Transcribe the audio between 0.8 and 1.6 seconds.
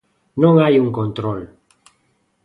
un control.